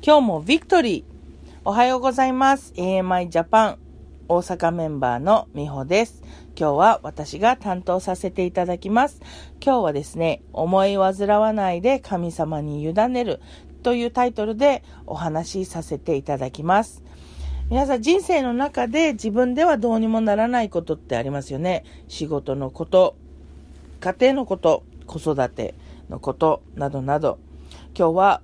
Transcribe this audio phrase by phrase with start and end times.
[0.00, 1.04] 今日もビクトリー。
[1.64, 2.72] おはようございます。
[2.76, 3.78] AMI ジャパン
[4.28, 6.22] 大阪メンバーのみほです。
[6.56, 9.20] 今日は私が担当させていただきます。
[9.60, 13.40] 今日はですね、思い煩わないで神様に委ねる
[13.82, 17.02] というタイトルでお話しさせていただきます。
[17.68, 21.84] 皆さん人生の中で自分ではどうにもならないことってありますよね。
[22.06, 23.16] 仕事のこと、
[23.98, 25.74] 家庭のこと、子育て
[26.08, 27.40] のことなどなど。
[27.98, 28.42] 今日は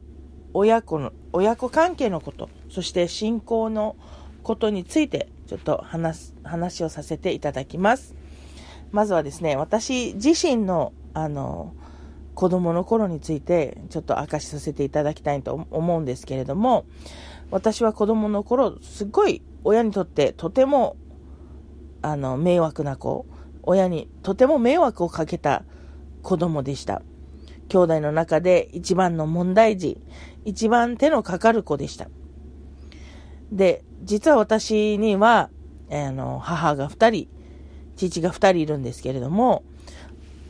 [0.54, 3.96] 親子の、親子関係のこと、そして信仰の
[4.44, 8.14] ことについてちょっと話、話をさせていただきます。
[8.92, 11.74] まずはですね、私自身の、あの、
[12.34, 16.84] 子供の頃についてちょっと明かしさせていただきたいと思うんですけれども、
[17.50, 20.96] 私は子供の頃、すっごい親にとってとても、
[22.02, 23.26] あの、迷惑な子、
[23.64, 25.64] 親にとても迷惑をかけた
[26.22, 27.02] 子供でした。
[27.68, 30.00] 兄弟の中で一番の問題児、
[30.44, 32.08] 一番手のかかる子でした。
[33.50, 35.50] で、実は私には、
[35.90, 37.28] あの、母が二人、
[37.96, 39.64] 父が二人いるんですけれども、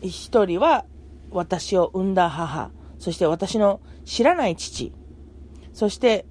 [0.00, 0.84] 一人は
[1.30, 4.92] 私を産んだ母、そして私の知らない父、
[5.72, 6.26] そして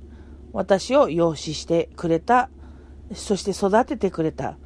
[0.53, 2.49] 私を養子してくれた、
[3.13, 4.57] そして育ててくれた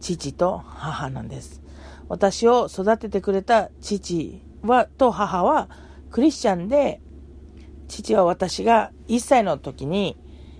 [0.00, 1.62] 父と母なんです。
[2.08, 5.68] 私を育ててくれた父は、と母は
[6.10, 7.00] クリスチャンで、
[7.88, 10.16] 父は私が1歳の時に、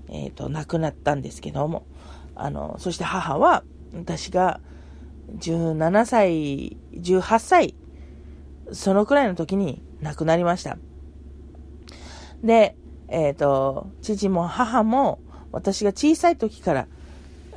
[0.08, 1.86] えっ、と、亡くなったんですけども、
[2.34, 4.60] あの、そして母は私が
[5.38, 7.74] 17歳、18歳、
[8.72, 10.78] そのくらいの時に亡くなりました。
[12.42, 12.76] で、
[13.08, 15.20] えっ、と、父も母も
[15.52, 16.86] 私が小さい時から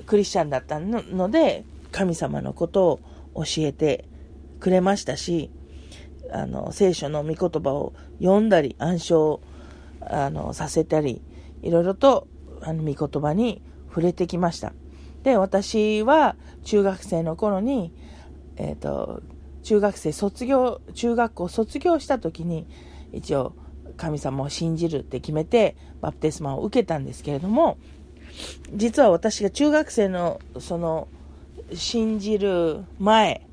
[0.05, 2.99] クリスチャンだったので、神様のこと
[3.33, 4.05] を教えて
[4.59, 5.51] くれましたし、
[6.31, 9.41] あの、聖書の御言葉を読んだり、暗唱、
[10.01, 11.21] あの、させたり、
[11.61, 12.27] いろいろと、
[12.61, 14.73] あの、御言葉に触れてきました。
[15.23, 17.93] で、私は中学生の頃に、
[18.57, 19.21] えっ、と、
[19.63, 22.67] 中学生卒業、中学校卒業した時に、
[23.11, 23.53] 一応、
[23.97, 27.77] 神様を信じるって決めて、バプテスマを受けたんですけれども、
[28.73, 31.07] 実は私が中学生の、その、
[31.73, 33.45] 信じる前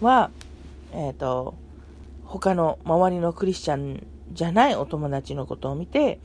[0.00, 0.30] は、
[0.92, 1.54] えっ、と、
[2.26, 6.20] 他の周りのクリスチャンじゃないお友達のことを見て、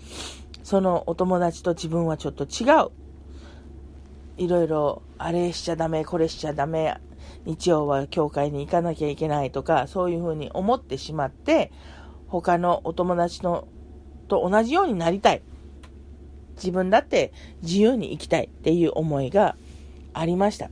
[0.63, 2.91] そのお友達と自分はちょっと違う。
[4.37, 6.97] いろいろ、あれしちゃダメ、これしちゃダメ、
[7.45, 11.71] 日曜は教会に行かなきゃいけないとか、そういうふうに思ってしまって、
[12.27, 13.67] 他のお友達の
[14.27, 15.41] と同じようになりたい。
[16.55, 19.55] 自分だって自由に生きたいっていう思いが
[20.13, 20.69] ありました。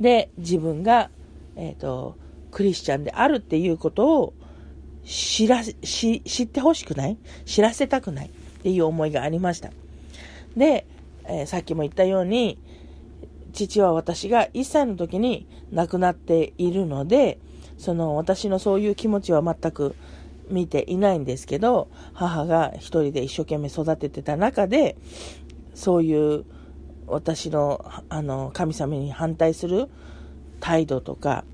[0.00, 1.10] で、自分が、
[1.56, 2.16] えっ、と、
[2.52, 4.34] クリスチャンであるっていうことを
[5.04, 7.16] 知らし、知ってほしくない？
[7.44, 8.30] 知らせたくないっ
[8.62, 9.70] ていう思いがありました。
[10.56, 10.86] で、
[11.24, 12.58] えー、さっきも言ったように、
[13.52, 17.38] 父は私が1歳の時に亡くなっているので、
[17.78, 19.96] その私のそういう気持ちは全く
[20.48, 24.96] 見ていないんですけど、母が一人で一生懸命育ててた中で、
[25.74, 26.44] そういう
[27.06, 29.88] 私のあの神様に反対する
[30.60, 31.44] 態度とか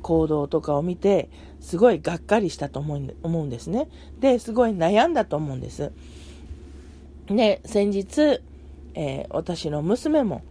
[0.00, 1.30] 行動とかを見て、
[1.60, 3.88] すごいがっかりしたと思うんですね。
[4.18, 5.92] で、すごい悩んだと思うんです。
[7.26, 8.40] で、先日、
[8.94, 10.42] えー、私の娘も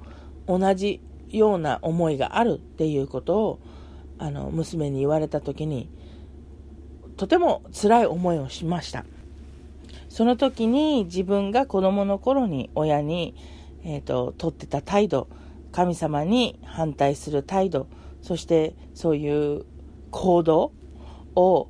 [0.47, 3.59] 同じような思いがあるっていうことを、
[4.17, 5.89] あの、娘に言われた時に、
[7.17, 9.05] とても辛い思いをしました。
[10.09, 13.35] その時に自分が子供の頃に親に、
[13.83, 15.27] えっ、ー、と、取ってた態度、
[15.71, 17.87] 神様に反対する態度、
[18.21, 19.65] そしてそういう
[20.11, 20.71] 行動
[21.35, 21.69] を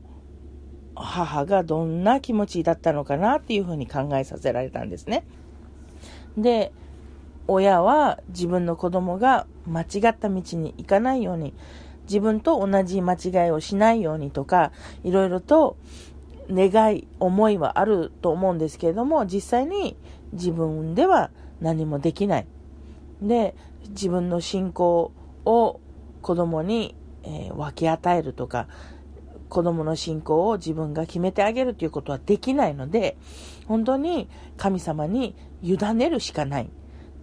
[0.95, 5.25] 母がどんな気持ちだったのかなっていうふうに考えさせられたんですね。
[6.37, 6.71] で、
[7.47, 11.53] 親は自分の子供が間違った道に行かないように、
[12.03, 14.71] 自分と同じ間違いをしないようにとか、
[15.03, 15.77] いろいろと
[16.49, 19.95] 願い、思いはあると思うんですけれども、実際に
[20.33, 21.31] 自分では
[21.61, 22.47] 何もできない。
[23.21, 23.55] で、
[23.89, 25.11] 自分の信仰
[25.45, 25.79] を
[26.21, 28.67] 子供に、えー、分け与えるとか、
[29.49, 33.17] 子供の信仰を自分が決めてあげるということはできないので、
[33.67, 36.69] 本当に神様に委ねるしかない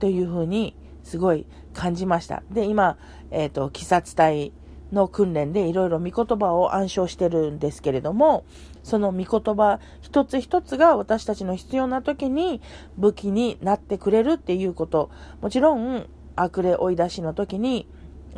[0.00, 2.42] というふうにすごい感じました。
[2.50, 2.98] で、今、
[3.30, 4.52] えっ、ー、と、鬼殺隊
[4.92, 8.44] の訓練でいろいろ御言葉を暗唱してるんですけれども、
[8.82, 12.60] その御言葉一つ一つが私たちの必要な時に
[12.96, 15.10] 武器になってくれるっていうこと、
[15.40, 17.88] もちろん悪霊追い出しの時に、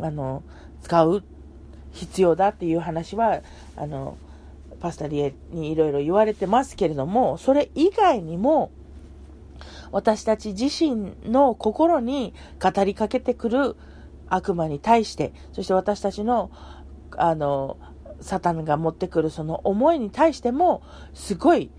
[0.02, 0.42] あの、
[0.82, 1.22] 使う
[1.92, 3.40] 必要だっていう話は、
[3.76, 4.16] あの、
[4.80, 8.70] パスタリエにいろいろ言われてますけれども、それ以外にも、
[9.90, 13.76] 私たち自身の心に語りかけてくる
[14.28, 16.50] 悪魔に対して、そして私たちの、
[17.16, 17.76] あの、
[18.20, 20.82] サタンが持ってくるその思いに対しても、
[21.14, 21.70] すごい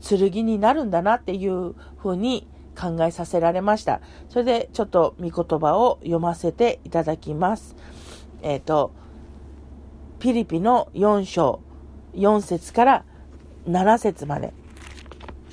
[0.00, 2.46] 剣になるんだなっていうふうに
[2.78, 4.00] 考えさせられました。
[4.28, 7.74] それでちょっと御言葉を読ませていただきます。
[8.42, 8.92] えっ、ー、と、
[10.20, 11.60] ピリピの4章、
[12.14, 13.04] 4節から
[13.68, 14.52] 7節まで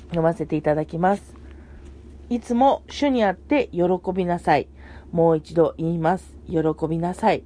[0.06, 1.34] 読ませていただきます。
[2.28, 3.82] いつも主にあって喜
[4.14, 4.68] びなさい。
[5.12, 6.36] もう一度言います。
[6.48, 6.58] 喜
[6.88, 7.44] びなさい。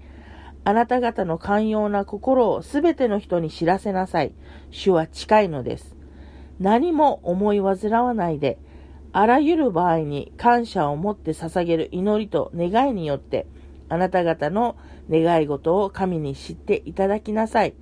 [0.64, 4.32] あなた方の寛容な心をすべての人に知らせなさい。
[4.70, 5.96] 主は近いのです。
[6.58, 8.58] 何も思い煩わないで、
[9.12, 13.46] あらゆる場合に感謝を持って捧げる祈りと願いによって、
[13.88, 14.76] あなた方の
[15.10, 17.74] 願い事を神に知っていただきなさい。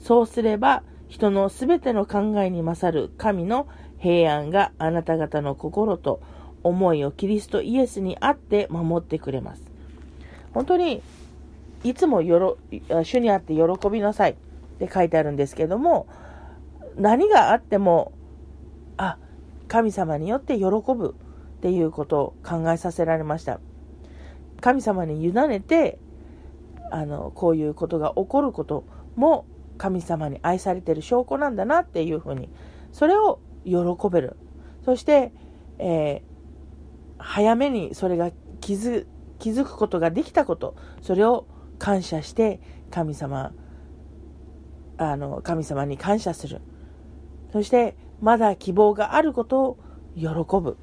[0.00, 3.68] そうすれば、人のすべての考えに勝る神の
[3.98, 6.20] 平安があなた方の心と
[6.64, 9.62] 思いをキリストイエスにあって守ってくれます。
[10.52, 11.02] 本当に、
[11.84, 12.58] いつもよろ
[13.04, 14.34] 主にあって喜びなさいっ
[14.78, 16.08] て書いてあるんですけども、
[16.96, 18.12] 何があっても、
[18.96, 19.18] あ、
[19.74, 21.16] 神様によって喜ぶ
[21.56, 23.58] っていうことを考えさせられました。
[24.60, 25.98] 神様に委ねて、
[26.92, 28.84] あの、こういうことが起こること
[29.16, 32.50] も神様に愛されてる証拠なんだなっていうふうに、
[32.92, 33.74] それを喜
[34.12, 34.36] べる。
[34.84, 35.32] そして、
[35.78, 36.34] えー
[37.16, 38.30] 早めにそれが
[38.60, 39.06] 気づ
[39.38, 41.46] 気づくことができたこと、それを
[41.78, 42.60] 感謝して
[42.90, 43.52] 神様、
[44.98, 46.60] あの、神様に感謝する。
[47.54, 49.78] そして、まだ希望があることを
[50.16, 50.26] 喜
[50.60, 50.76] ぶ。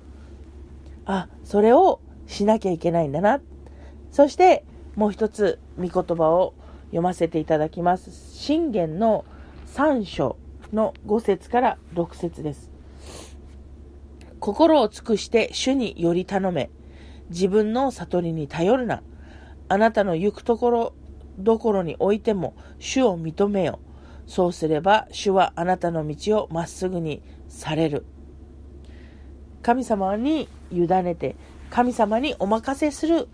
[1.04, 3.42] あ、それをしなきゃいけないんだな。
[4.10, 4.64] そして、
[4.96, 6.54] もう一つ、御言葉を
[6.86, 8.12] 読ませていただきます。
[8.38, 9.26] 信玄の
[9.76, 10.38] 3章
[10.72, 12.72] の5節から6節です。
[14.40, 16.70] 心を尽くして主により頼め。
[17.32, 19.04] 自分の悟りに頼るな。
[19.68, 20.94] あなたの行くところ
[21.38, 23.80] どころにおいても主を認めよ。
[24.32, 28.06] そうすれば主はあなたの道をまっすぐにされる。
[29.62, 31.36] 神様に委ねて、
[31.70, 33.28] 神様にお任せする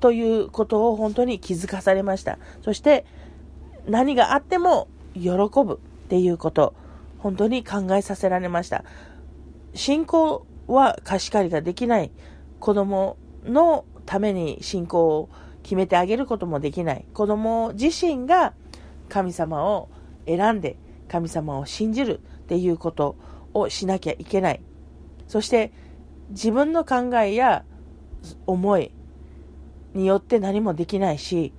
[0.00, 2.38] ということを本当に気づかされました。
[2.62, 3.04] そして
[3.86, 5.28] 何があっても喜
[5.62, 6.72] ぶっていうこと、
[7.18, 8.84] 本当に考えさせられました。
[9.74, 12.10] 信仰は貸し借りができない
[12.60, 15.28] 子供のために信仰を
[15.62, 17.04] 決めてあげることもできない。
[17.12, 18.54] 子供自身が
[19.10, 19.90] 神様を
[20.28, 20.76] 選んで
[21.08, 23.16] 神様を信じるっていうこと
[23.52, 24.60] をしなきゃいけない。
[25.26, 25.72] そして
[26.30, 27.64] 自分の考えや
[28.46, 28.92] 思い
[29.94, 31.52] によって何もできないし、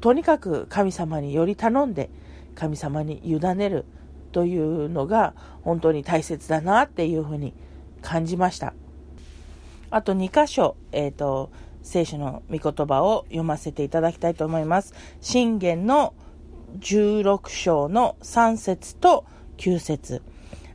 [0.00, 2.10] とにかく神様により頼んで
[2.54, 3.86] 神様に委ねる。
[4.32, 7.54] というのが本当に大切だなっていうふうに
[8.00, 8.74] 感じました。
[9.90, 11.50] あと2箇所、えっ、ー、と、
[11.82, 14.94] 聖書の御言葉を読ませていただきたいと思います。
[15.20, 16.14] 信玄の
[16.80, 19.24] 16章の3節と
[19.58, 20.22] 9節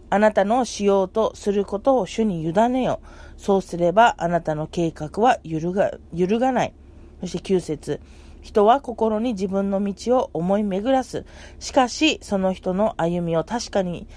[0.09, 3.01] あなたのしようとすることを主に委ねよ。
[3.35, 6.73] そうすればあなたの計画は揺るが揺るがない。
[7.19, 7.99] そして9節
[8.41, 11.25] 人は心に自分の道を思い巡らす。
[11.59, 14.07] しかし、その人の歩みを確かに、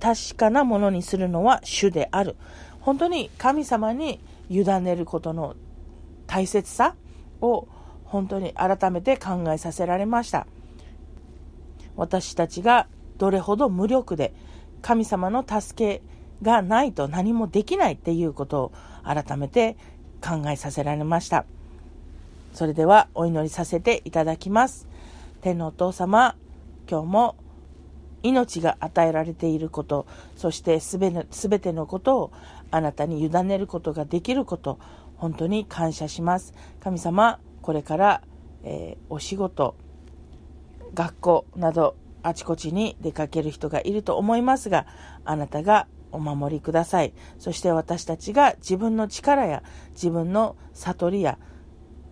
[0.00, 2.34] 確かなものにするのは主である。
[2.80, 5.54] 本当に神様に委ねることの
[6.26, 6.96] 大切さ
[7.40, 7.68] を
[8.04, 10.46] 本当に改めて考えさせられました。
[11.96, 12.86] 私たちが
[13.18, 14.34] どれほど無力で
[14.82, 16.02] 神様の助け
[16.42, 18.72] がないと何もできないっていうことを
[19.02, 19.76] 改めて
[20.20, 21.44] 考えさせられました。
[22.52, 24.86] それではお祈りさせていただきます。
[25.40, 26.36] 天のお父様、
[26.90, 27.36] 今日も
[28.22, 31.10] 命が与えられていること、そしてすべ
[31.58, 32.32] てのことを
[32.70, 34.78] あなたに委ねることができること、
[35.16, 36.54] 本当に感謝します。
[36.80, 38.22] 神様、これから、
[38.64, 39.74] えー、お仕事、
[40.96, 44.86] 学校などあちこちに出かける人がいると思いますが、
[45.24, 47.12] あなたがお守りください。
[47.38, 51.38] そして私たちが自分の力や自分の悟りや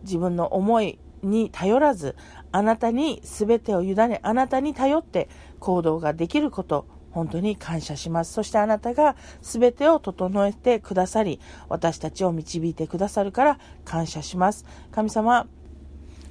[0.02, 2.14] 自分の思いに頼らず、
[2.52, 8.34] あなたに全てを委ね、あなたに頼って行動ができること、本当に感謝します。
[8.34, 14.66] そしてあなたが全てを整えてくださり、私たちを導いてくださるから感謝します。
[14.92, 15.46] 神様、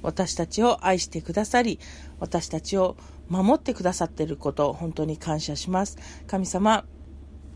[0.04, 1.80] 私たちを愛してくださり、
[2.20, 2.96] 私たちを
[3.28, 5.96] 守ってくださっていることを本当に感謝します。
[6.26, 6.84] 神様、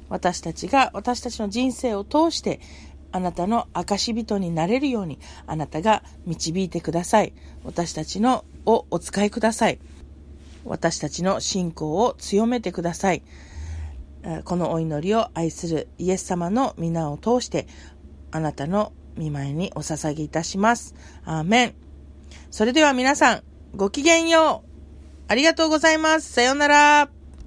[0.08, 2.60] 私たちが私たちの人生を通して
[3.12, 7.34] あなたの証人になれるように、あなたが導いてください。
[7.64, 9.78] 私たちのをお使いください。
[10.64, 13.22] 私たちの信仰を強めてください。
[14.44, 17.66] このお祈りを愛するイエス様の皆を通して、
[18.30, 20.94] あなたの見舞いにお捧げいたします。
[21.24, 21.87] アーメン。
[22.50, 23.42] それでは皆さん、
[23.74, 24.68] ごきげんよう。
[25.28, 26.32] ありがとうございます。
[26.32, 27.17] さようなら。